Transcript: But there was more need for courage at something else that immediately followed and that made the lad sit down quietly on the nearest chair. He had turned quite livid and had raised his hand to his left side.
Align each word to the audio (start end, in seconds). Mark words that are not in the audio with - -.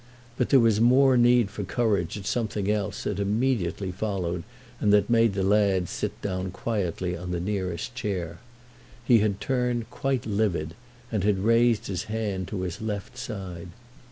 But 0.35 0.49
there 0.49 0.59
was 0.59 0.81
more 0.81 1.15
need 1.15 1.51
for 1.51 1.63
courage 1.63 2.17
at 2.17 2.25
something 2.25 2.71
else 2.71 3.03
that 3.03 3.19
immediately 3.19 3.91
followed 3.91 4.41
and 4.79 4.91
that 4.91 5.11
made 5.11 5.33
the 5.35 5.43
lad 5.43 5.87
sit 5.87 6.19
down 6.23 6.49
quietly 6.49 7.15
on 7.15 7.29
the 7.29 7.39
nearest 7.39 7.93
chair. 7.93 8.39
He 9.05 9.19
had 9.19 9.39
turned 9.39 9.91
quite 9.91 10.25
livid 10.25 10.73
and 11.11 11.23
had 11.23 11.37
raised 11.37 11.85
his 11.85 12.05
hand 12.05 12.47
to 12.47 12.61
his 12.61 12.81
left 12.81 13.15
side. 13.15 13.67